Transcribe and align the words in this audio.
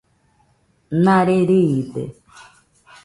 Nare 1.03 1.37
riide 1.45 2.03